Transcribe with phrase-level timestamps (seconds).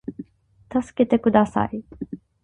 [0.67, 1.83] たすけてください